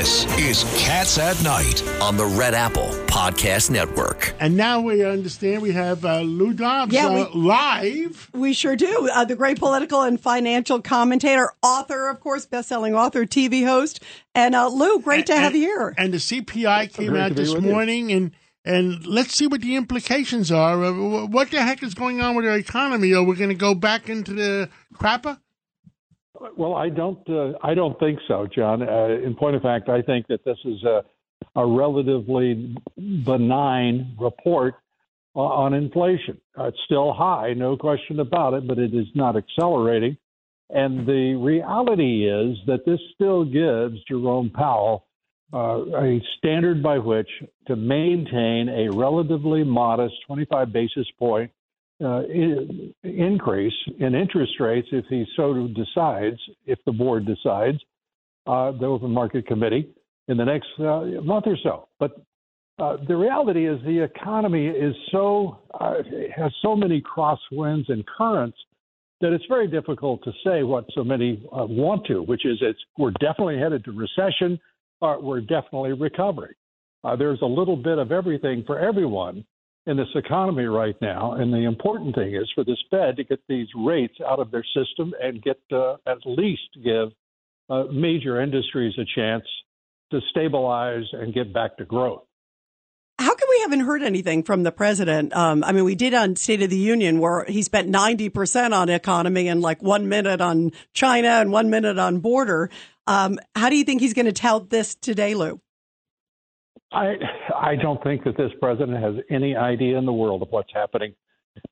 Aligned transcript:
This 0.00 0.24
is 0.38 0.64
Cats 0.82 1.18
at 1.18 1.42
Night 1.44 1.86
on 2.00 2.16
the 2.16 2.24
Red 2.24 2.54
Apple 2.54 2.88
Podcast 3.04 3.68
Network. 3.68 4.34
And 4.40 4.56
now 4.56 4.80
we 4.80 5.04
understand 5.04 5.60
we 5.60 5.72
have 5.72 6.06
uh, 6.06 6.20
Lou 6.20 6.54
Dobbs 6.54 6.94
Yeah, 6.94 7.08
uh, 7.08 7.28
we- 7.34 7.38
live. 7.42 8.30
We 8.32 8.54
sure 8.54 8.76
do. 8.76 9.10
Uh, 9.12 9.26
the 9.26 9.36
great 9.36 9.58
political 9.58 10.00
and 10.00 10.18
financial 10.18 10.80
commentator, 10.80 11.52
author, 11.62 12.08
of 12.08 12.18
course, 12.20 12.46
best-selling 12.46 12.94
author, 12.94 13.26
TV 13.26 13.66
host, 13.66 14.02
and 14.34 14.54
uh, 14.54 14.68
Lou, 14.68 15.00
great 15.00 15.26
to 15.26 15.36
have 15.36 15.52
and, 15.52 15.62
you 15.62 15.68
here. 15.68 15.94
And 15.98 16.14
the 16.14 16.16
CPI 16.16 16.94
came 16.94 17.14
out 17.14 17.34
this 17.34 17.52
with 17.52 17.62
you. 17.62 17.70
morning, 17.70 18.10
and 18.10 18.30
and 18.64 19.06
let's 19.06 19.34
see 19.34 19.48
what 19.48 19.60
the 19.60 19.76
implications 19.76 20.50
are. 20.50 20.82
Uh, 20.82 21.26
what 21.26 21.50
the 21.50 21.60
heck 21.60 21.82
is 21.82 21.92
going 21.92 22.22
on 22.22 22.36
with 22.36 22.46
our 22.46 22.56
economy? 22.56 23.12
Are 23.12 23.22
we 23.22 23.36
going 23.36 23.50
to 23.50 23.54
go 23.54 23.74
back 23.74 24.08
into 24.08 24.32
the 24.32 24.70
crapper? 24.94 25.38
Well, 26.56 26.74
I 26.74 26.88
don't. 26.88 27.28
Uh, 27.28 27.52
I 27.62 27.74
don't 27.74 27.98
think 27.98 28.18
so, 28.28 28.46
John. 28.54 28.82
Uh, 28.82 29.08
in 29.24 29.34
point 29.34 29.56
of 29.56 29.62
fact, 29.62 29.88
I 29.88 30.02
think 30.02 30.26
that 30.28 30.44
this 30.44 30.58
is 30.64 30.82
a, 30.84 31.02
a 31.56 31.66
relatively 31.66 32.74
benign 32.96 34.16
report 34.18 34.74
on 35.34 35.74
inflation. 35.74 36.40
Uh, 36.58 36.64
it's 36.64 36.78
still 36.84 37.12
high, 37.12 37.52
no 37.54 37.76
question 37.76 38.20
about 38.20 38.54
it, 38.54 38.66
but 38.66 38.78
it 38.78 38.94
is 38.94 39.06
not 39.14 39.36
accelerating. 39.36 40.16
And 40.70 41.06
the 41.06 41.34
reality 41.34 42.28
is 42.28 42.56
that 42.66 42.84
this 42.86 43.00
still 43.14 43.44
gives 43.44 44.02
Jerome 44.08 44.50
Powell 44.50 45.06
uh, 45.52 45.82
a 45.96 46.20
standard 46.38 46.82
by 46.82 46.98
which 46.98 47.28
to 47.66 47.76
maintain 47.76 48.68
a 48.68 48.88
relatively 48.96 49.64
modest 49.64 50.14
25 50.26 50.72
basis 50.72 51.06
point 51.18 51.50
uh, 52.04 52.22
increase 53.02 53.74
in 53.98 54.14
interest 54.14 54.52
rates 54.58 54.88
if 54.92 55.04
he 55.08 55.26
so 55.36 55.68
decides, 55.68 56.38
if 56.66 56.78
the 56.86 56.92
board 56.92 57.26
decides, 57.26 57.78
uh, 58.46 58.72
the 58.72 58.86
open 58.86 59.10
market 59.10 59.46
committee 59.46 59.88
in 60.28 60.36
the 60.36 60.44
next 60.44 60.68
uh, 60.78 61.02
month 61.22 61.46
or 61.46 61.56
so. 61.62 61.88
But 61.98 62.12
uh, 62.78 62.96
the 63.06 63.16
reality 63.16 63.68
is 63.68 63.78
the 63.84 64.02
economy 64.02 64.66
is 64.66 64.94
so 65.12 65.58
uh, 65.78 65.96
has 66.34 66.52
so 66.62 66.74
many 66.74 67.02
crosswinds 67.02 67.88
and 67.88 68.04
currents 68.06 68.56
that 69.20 69.34
it's 69.34 69.44
very 69.48 69.68
difficult 69.68 70.24
to 70.24 70.32
say 70.44 70.62
what 70.62 70.86
so 70.94 71.04
many 71.04 71.42
uh, 71.52 71.66
want 71.66 72.06
to, 72.06 72.22
which 72.22 72.46
is 72.46 72.58
it's 72.62 72.78
we're 72.96 73.12
definitely 73.20 73.58
headed 73.58 73.84
to 73.84 73.92
recession, 73.92 74.58
or 75.02 75.20
we're 75.20 75.42
definitely 75.42 75.92
recovering. 75.92 76.54
There's 77.18 77.40
a 77.42 77.46
little 77.46 77.76
bit 77.76 77.98
of 77.98 78.12
everything 78.12 78.62
for 78.66 78.78
everyone 78.78 79.44
in 79.86 79.96
this 79.96 80.08
economy 80.14 80.64
right 80.64 80.96
now, 81.00 81.32
and 81.32 81.52
the 81.52 81.64
important 81.64 82.14
thing 82.14 82.34
is 82.34 82.50
for 82.54 82.64
this 82.64 82.78
Fed 82.90 83.16
to 83.16 83.24
get 83.24 83.40
these 83.48 83.68
rates 83.74 84.14
out 84.26 84.38
of 84.38 84.50
their 84.50 84.64
system 84.64 85.14
and 85.20 85.42
get 85.42 85.58
uh, 85.72 85.96
at 86.06 86.18
least 86.26 86.68
give 86.84 87.08
uh, 87.70 87.84
major 87.90 88.40
industries 88.40 88.94
a 88.98 89.04
chance 89.14 89.44
to 90.10 90.20
stabilize 90.30 91.04
and 91.12 91.32
get 91.32 91.52
back 91.52 91.76
to 91.78 91.84
growth. 91.84 92.24
How 93.18 93.34
come 93.34 93.48
we 93.50 93.60
haven't 93.60 93.80
heard 93.80 94.02
anything 94.02 94.42
from 94.42 94.62
the 94.62 94.72
president? 94.72 95.36
Um, 95.36 95.62
I 95.62 95.72
mean, 95.72 95.84
we 95.84 95.94
did 95.94 96.14
on 96.14 96.36
State 96.36 96.62
of 96.62 96.70
the 96.70 96.78
Union 96.78 97.20
where 97.20 97.44
he 97.44 97.62
spent 97.62 97.90
90% 97.90 98.72
on 98.72 98.88
economy 98.88 99.46
and 99.48 99.60
like 99.60 99.82
one 99.82 100.08
minute 100.08 100.40
on 100.40 100.72
China 100.94 101.28
and 101.28 101.52
one 101.52 101.68
minute 101.68 101.98
on 101.98 102.20
border. 102.20 102.70
Um, 103.06 103.38
how 103.54 103.68
do 103.68 103.76
you 103.76 103.84
think 103.84 104.00
he's 104.00 104.14
going 104.14 104.26
to 104.26 104.32
tout 104.32 104.70
this 104.70 104.94
today, 104.94 105.34
Lou? 105.34 105.60
I 106.92 107.14
I 107.56 107.76
don't 107.76 108.02
think 108.02 108.24
that 108.24 108.36
this 108.36 108.50
president 108.60 109.02
has 109.02 109.14
any 109.30 109.54
idea 109.56 109.96
in 109.98 110.06
the 110.06 110.12
world 110.12 110.42
of 110.42 110.48
what's 110.50 110.72
happening. 110.74 111.14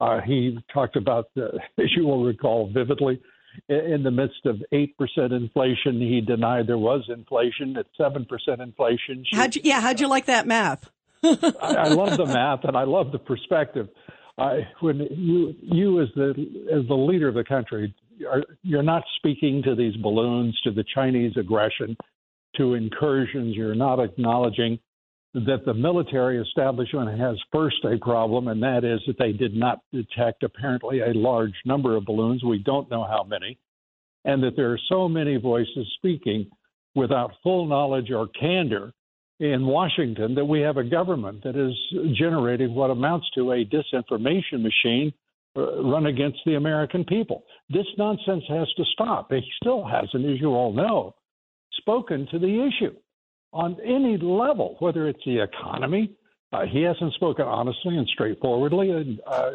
Uh, 0.00 0.20
he 0.20 0.58
talked 0.72 0.96
about, 0.96 1.30
uh, 1.36 1.46
as 1.78 1.86
you 1.96 2.06
will 2.06 2.24
recall 2.24 2.70
vividly, 2.72 3.20
in 3.68 4.02
the 4.02 4.10
midst 4.10 4.44
of 4.46 4.62
eight 4.72 4.96
percent 4.96 5.32
inflation, 5.32 6.00
he 6.00 6.20
denied 6.20 6.66
there 6.66 6.78
was 6.78 7.04
inflation. 7.08 7.76
At 7.76 7.86
seven 7.96 8.24
percent 8.24 8.60
inflation, 8.60 9.24
she- 9.28 9.36
How'd 9.36 9.56
you, 9.56 9.62
yeah, 9.64 9.80
how'd 9.80 10.00
you 10.00 10.08
like 10.08 10.26
that 10.26 10.46
math? 10.46 10.90
I, 11.24 11.38
I 11.60 11.88
love 11.88 12.16
the 12.16 12.26
math 12.26 12.60
and 12.64 12.76
I 12.76 12.84
love 12.84 13.10
the 13.10 13.18
perspective. 13.18 13.88
I, 14.36 14.60
when 14.80 15.00
you 15.10 15.54
you 15.62 16.00
as 16.00 16.08
the 16.14 16.30
as 16.72 16.86
the 16.86 16.94
leader 16.94 17.26
of 17.26 17.34
the 17.34 17.42
country, 17.42 17.92
are, 18.30 18.44
you're 18.62 18.84
not 18.84 19.02
speaking 19.16 19.62
to 19.64 19.74
these 19.74 19.96
balloons, 19.96 20.56
to 20.62 20.70
the 20.70 20.84
Chinese 20.94 21.32
aggression, 21.36 21.96
to 22.56 22.74
incursions. 22.74 23.56
You're 23.56 23.74
not 23.74 23.98
acknowledging 23.98 24.78
that 25.46 25.64
the 25.64 25.74
military 25.74 26.40
establishment 26.40 27.18
has 27.18 27.36
first 27.52 27.84
a 27.84 27.98
problem, 27.98 28.48
and 28.48 28.62
that 28.62 28.84
is 28.84 29.00
that 29.06 29.18
they 29.18 29.32
did 29.32 29.54
not 29.54 29.80
detect 29.92 30.42
apparently 30.42 31.00
a 31.00 31.12
large 31.12 31.54
number 31.64 31.96
of 31.96 32.04
balloons. 32.04 32.42
We 32.44 32.58
don't 32.58 32.90
know 32.90 33.04
how 33.04 33.24
many, 33.24 33.58
and 34.24 34.42
that 34.42 34.56
there 34.56 34.72
are 34.72 34.80
so 34.88 35.08
many 35.08 35.36
voices 35.36 35.86
speaking 35.96 36.50
without 36.94 37.32
full 37.42 37.66
knowledge 37.66 38.10
or 38.10 38.28
candor 38.28 38.92
in 39.40 39.66
Washington 39.66 40.34
that 40.34 40.44
we 40.44 40.60
have 40.60 40.78
a 40.78 40.84
government 40.84 41.42
that 41.44 41.56
is 41.56 41.74
generating 42.16 42.74
what 42.74 42.90
amounts 42.90 43.28
to 43.34 43.52
a 43.52 43.64
disinformation 43.64 44.62
machine 44.62 45.12
uh, 45.56 45.82
run 45.82 46.06
against 46.06 46.38
the 46.44 46.54
American 46.54 47.04
people. 47.04 47.44
This 47.70 47.86
nonsense 47.96 48.44
has 48.48 48.68
to 48.76 48.84
stop. 48.92 49.30
He 49.30 49.40
still 49.60 49.84
hasn't, 49.86 50.24
as 50.24 50.40
you 50.40 50.48
all 50.48 50.72
know, 50.72 51.14
spoken 51.72 52.26
to 52.30 52.38
the 52.38 52.68
issue 52.68 52.94
on 53.52 53.76
any 53.84 54.16
level, 54.18 54.76
whether 54.78 55.08
it's 55.08 55.22
the 55.24 55.42
economy. 55.42 56.12
Uh, 56.52 56.64
he 56.70 56.82
hasn't 56.82 57.12
spoken 57.14 57.44
honestly 57.44 57.96
and 57.96 58.08
straightforwardly, 58.08 58.90
and 58.90 59.20
uh, 59.26 59.50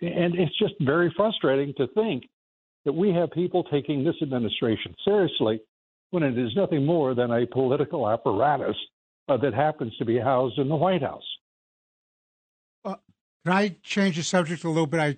and 0.00 0.34
it's 0.34 0.58
just 0.58 0.74
very 0.80 1.12
frustrating 1.16 1.72
to 1.76 1.86
think 1.94 2.24
that 2.84 2.92
we 2.92 3.10
have 3.10 3.30
people 3.30 3.64
taking 3.64 4.04
this 4.04 4.14
administration 4.22 4.94
seriously 5.04 5.60
when 6.10 6.22
it 6.22 6.36
is 6.38 6.50
nothing 6.56 6.84
more 6.84 7.14
than 7.14 7.30
a 7.30 7.46
political 7.46 8.08
apparatus 8.08 8.76
uh, 9.28 9.36
that 9.36 9.54
happens 9.54 9.96
to 9.96 10.04
be 10.04 10.18
housed 10.18 10.58
in 10.58 10.68
the 10.68 10.76
White 10.76 11.02
House. 11.02 11.24
Can 13.44 13.54
I 13.54 13.76
change 13.82 14.16
the 14.16 14.22
subject 14.22 14.64
a 14.64 14.68
little 14.68 14.86
bit? 14.86 15.00
I, 15.00 15.16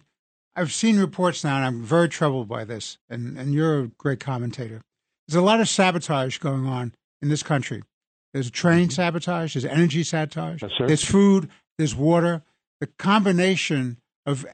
I've 0.55 0.73
seen 0.73 0.99
reports 0.99 1.43
now, 1.43 1.57
and 1.57 1.65
I'm 1.65 1.83
very 1.83 2.09
troubled 2.09 2.49
by 2.49 2.65
this. 2.65 2.99
And, 3.11 3.37
and 3.37 3.53
you're 3.53 3.81
a 3.81 3.87
great 3.89 4.21
commentator. 4.21 4.81
There's 5.27 5.41
a 5.41 5.45
lot 5.45 5.61
of 5.61 5.69
sabotage 5.69 6.39
going 6.39 6.67
on 6.67 6.95
in 7.21 7.29
this 7.29 7.43
country. 7.43 7.83
There's 8.33 8.51
train 8.51 8.91
sabotage. 8.91 9.55
There's 9.55 9.65
energy 9.65 10.03
sabotage. 10.03 10.63
Yes. 10.63 10.73
There's 10.79 11.05
food. 11.05 11.51
There's 11.79 11.95
water. 11.95 12.43
The 12.81 12.87
combination 12.87 13.99
of 14.27 14.47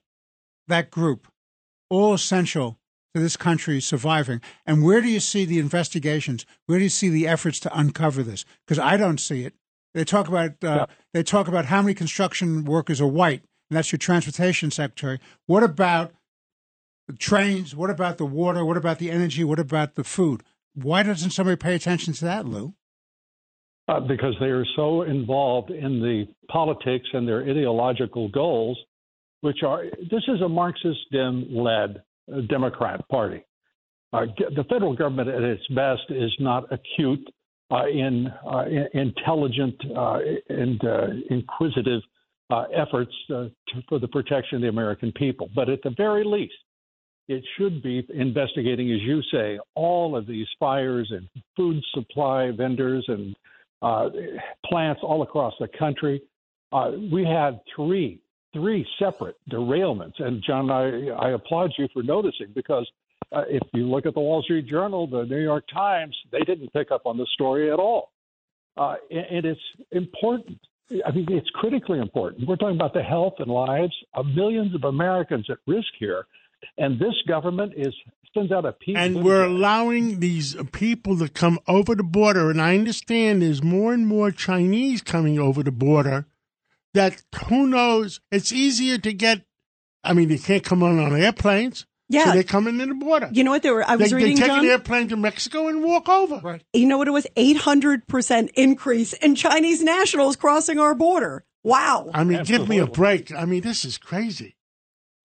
that 0.67 0.91
group, 0.91 1.29
all 1.89 2.15
essential 2.15 2.79
to 3.15 3.21
this 3.21 3.37
country 3.37 3.81
surviving. 3.81 4.41
And 4.67 4.85
where 4.85 5.01
do 5.01 5.09
you 5.09 5.21
see 5.21 5.45
the 5.45 5.59
investigations? 5.59 6.45
Where 6.67 6.79
do 6.79 6.85
you 6.85 6.91
see 6.91 7.09
the 7.09 7.27
efforts 7.27 7.61
to 7.61 7.79
uncover 7.79 8.23
this? 8.23 8.45
Because 8.67 8.79
I 8.79 8.97
don't 8.97 9.19
see 9.19 9.45
it. 9.45 9.55
They 9.95 10.05
talk 10.05 10.29
about 10.29 10.63
uh, 10.63 10.87
they 11.15 11.23
talk 11.23 11.49
about 11.49 11.67
how 11.67 11.81
many 11.83 11.95
construction 11.95 12.65
workers 12.65 13.01
are 13.01 13.07
white, 13.07 13.43
and 13.71 13.77
that's 13.77 13.91
your 13.91 13.99
transportation 13.99 14.71
secretary. 14.71 15.19
What 15.47 15.63
about 15.63 16.13
the 17.07 17.15
trains? 17.15 17.75
What 17.75 17.91
about 17.91 18.19
the 18.19 18.27
water? 18.27 18.65
What 18.65 18.77
about 18.77 18.99
the 18.99 19.11
energy? 19.11 19.43
What 19.45 19.59
about 19.59 19.95
the 19.95 20.05
food? 20.05 20.43
Why 20.75 21.03
doesn't 21.03 21.31
somebody 21.31 21.57
pay 21.57 21.75
attention 21.75 22.13
to 22.15 22.25
that, 22.27 22.47
Lou? 22.47 22.75
Uh, 23.89 24.01
because 24.01 24.35
they 24.41 24.47
are 24.47 24.67
so 24.77 25.03
involved 25.03 25.71
in 25.71 26.01
the 26.01 26.27
politics 26.49 27.07
and 27.13 27.27
their 27.27 27.43
ideological 27.43 28.29
goals, 28.29 28.79
which 29.41 29.63
are 29.65 29.85
this 30.11 30.23
is 30.29 30.41
a 30.43 30.49
Marxist 30.49 31.01
Dem 31.13 31.47
led 31.51 32.03
uh, 32.33 32.41
Democrat 32.49 33.07
Party. 33.09 33.45
Uh, 34.13 34.27
the 34.57 34.65
federal 34.65 34.95
government 34.95 35.29
at 35.29 35.43
its 35.43 35.67
best 35.69 36.03
is 36.11 36.33
not 36.41 36.65
acute, 36.73 37.29
uh, 37.71 37.87
in, 37.87 38.33
uh, 38.51 38.65
in 38.65 38.89
intelligent 38.95 39.75
uh, 39.95 40.19
and 40.49 40.83
uh, 40.87 41.09
inquisitive 41.29 42.01
efforts 42.75 43.13
to, 43.27 43.51
for 43.91 43.99
the 43.99 44.09
protection 44.09 44.57
of 44.57 44.63
the 44.63 44.69
American 44.69 45.13
people. 45.13 45.51
But 45.55 45.69
at 45.69 45.83
the 45.83 45.93
very 45.95 46.25
least, 46.25 46.55
it 47.29 47.45
should 47.59 47.83
be 47.83 48.07
investigating, 48.15 48.91
as 48.91 49.03
you 49.03 49.21
say, 49.31 49.59
all 49.75 50.17
of 50.17 50.27
these 50.27 50.47
fires 50.59 51.13
and 51.15 51.29
food 51.59 51.83
supply 51.93 52.51
vendors 52.57 53.05
and 53.09 53.37
uh, 53.83 54.09
plants 54.65 55.01
all 55.03 55.23
across 55.23 55.55
the 55.61 55.69
country. 55.79 56.23
Uh, 56.73 56.93
we 57.13 57.25
had 57.25 57.61
three 57.75 58.21
three 58.55 58.87
separate 58.99 59.37
derailments, 59.51 60.21
and 60.21 60.43
John, 60.43 60.71
I, 60.71 61.09
I 61.09 61.31
applaud 61.33 61.71
you 61.79 61.87
for 61.93 62.03
noticing 62.03 62.49
because 62.55 62.91
uh, 63.31 63.43
if 63.49 63.63
you 63.75 63.87
look 63.87 64.07
at 64.07 64.15
the 64.15 64.21
Wall 64.21 64.43
Street 64.43 64.67
Journal, 64.67 65.07
the 65.07 65.25
New 65.25 65.41
York 65.41 65.65
Times, 65.73 66.17
they 66.33 66.41
didn't 66.41 66.73
pick 66.73 66.91
up 66.91 67.03
on 67.05 67.19
the 67.19 67.27
story 67.35 67.71
at 67.71 67.79
all, 67.79 68.11
uh, 68.77 68.97
and, 69.11 69.27
and 69.31 69.47
it's 69.47 69.61
important. 69.93 70.59
I 71.05 71.11
mean, 71.11 71.27
it's 71.31 71.51
critically 71.51 71.99
important. 71.99 72.49
We're 72.49 72.57
talking 72.57 72.77
about 72.77 72.95
the 72.95 73.03
health 73.03 73.35
and 73.39 73.51
lives 73.51 73.95
of 74.15 74.27
millions 74.27 74.75
of 74.75 74.85
Americans 74.85 75.47
at 75.51 75.59
risk 75.67 75.89
here, 75.99 76.27
and 76.77 76.99
this 76.99 77.15
government 77.27 77.73
is 77.77 77.95
sends 78.35 78.53
out 78.53 78.65
a 78.67 78.73
peace. 78.73 78.97
And 78.97 79.25
we're 79.25 79.45
allowing 79.45 80.21
these 80.21 80.55
people 80.73 81.17
to 81.19 81.29
come 81.29 81.59
over 81.67 81.95
the 81.95 82.03
border. 82.03 82.51
And 82.51 82.61
I 82.61 82.77
understand 82.77 83.43
there's 83.43 83.63
more 83.63 83.95
and 83.95 84.07
more 84.07 84.31
Chinese 84.31 85.01
coming 85.03 85.39
over 85.39 85.63
the 85.63 85.73
border 85.73 86.27
that 86.95 87.23
who 87.49 87.67
knows, 87.67 88.21
it's 88.31 88.53
easier 88.53 88.99
to 88.99 89.13
get, 89.13 89.43
I 90.05 90.13
mean, 90.13 90.29
they 90.29 90.39
can't 90.39 90.63
come 90.63 90.83
on 90.83 90.99
on 90.99 91.15
airplanes, 91.17 91.87
Yeah. 92.09 92.27
So 92.27 92.33
they're 92.33 92.43
coming 92.43 92.81
in 92.81 92.89
the 92.89 92.95
border. 92.95 93.29
You 93.33 93.45
know 93.45 93.51
what? 93.51 93.63
They 93.63 93.71
were. 93.71 93.83
I 93.89 93.97
they, 93.97 94.05
was 94.05 94.11
they 94.11 94.17
reading. 94.17 94.37
take 94.37 94.47
John, 94.47 94.61
an 94.61 94.67
airplane 94.67 95.09
to 95.09 95.17
Mexico 95.17 95.69
and 95.69 95.83
walk 95.83 96.09
over. 96.09 96.41
Right. 96.43 96.63
you 96.73 96.87
know 96.87 96.99
what? 96.99 97.09
It 97.09 97.13
was 97.13 97.27
eight 97.37 97.59
hundred 97.59 98.07
percent 98.09 98.51
increase 98.55 99.13
in 99.15 99.35
Chinese 99.35 99.83
nationals 99.83 100.37
crossing 100.37 100.79
our 100.79 100.95
border. 100.95 101.45
Wow. 101.65 102.11
I 102.15 102.25
mean, 102.25 102.45
give 102.45 102.69
me 102.69 102.79
a 102.79 102.87
break. 102.87 103.33
I 103.33 103.45
mean, 103.45 103.63
this 103.63 103.85
is 103.85 103.99
crazy. 103.99 104.57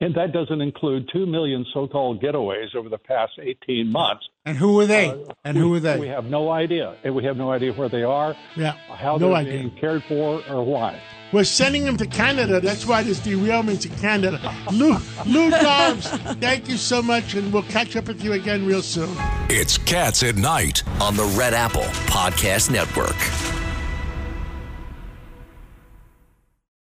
And 0.01 0.13
that 0.16 0.34
doesn't 0.34 0.60
include 0.60 1.10
2 1.13 1.25
million 1.25 1.66
so 1.74 1.88
called 1.88 2.22
getaways 2.22 2.75
over 2.75 2.90
the 2.90 2.98
past 2.98 3.34
18 3.42 3.90
months. 3.90 4.28
And 4.45 4.57
who 4.57 4.74
were 4.75 4.86
they? 4.86 5.10
Uh, 5.10 5.18
and 5.45 5.56
who 5.57 5.69
were 5.69 5.80
they? 5.80 5.98
We 5.98 6.07
have 6.07 6.25
no 6.25 6.50
idea. 6.51 6.95
And 7.06 7.16
we 7.16 7.24
have 7.24 7.38
no 7.38 7.51
idea 7.51 7.72
where 7.74 7.88
they 7.88 8.04
are, 8.04 8.36
Yeah. 8.57 8.74
how 8.94 9.13
no 9.18 9.28
they're 9.30 9.36
idea. 9.38 9.54
being 9.54 9.72
cared 9.80 10.04
for, 10.04 10.42
or 10.50 10.63
why. 10.66 11.00
We're 11.31 11.45
sending 11.45 11.86
them 11.86 11.98
to 11.98 12.06
Canada. 12.06 12.60
That's 12.60 12.86
why 12.86 13.01
there's 13.04 13.22
derailments 13.22 13.86
in 13.90 13.95
Canada. 14.00 14.40
Lou, 14.72 14.98
Lou 15.25 15.50
Dobbs, 15.50 16.07
thank 16.40 16.68
you 16.68 16.78
so 16.78 17.01
much, 17.01 17.34
and 17.36 17.51
we'll 17.54 17.63
catch 17.63 17.95
up 17.95 18.07
with 18.07 18.24
you 18.24 18.34
again 18.34 18.66
real 18.68 18.81
soon. 18.81 19.10
It's 19.50 19.78
Cats 19.78 20.22
at 20.24 20.36
Night 20.36 20.84
on 21.01 21.16
the 21.16 21.25
Red 21.38 21.54
Apple 21.54 21.81
Podcast 22.07 22.69
Network. 22.69 23.53